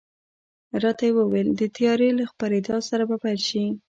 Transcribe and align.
راته 0.81 1.05
وې 1.15 1.23
ویل، 1.27 1.49
د 1.55 1.61
تیارې 1.77 2.09
له 2.19 2.23
خپرېدا 2.31 2.77
سره 2.89 3.03
به 3.09 3.15
پیل 3.23 3.39
شي. 3.49 3.63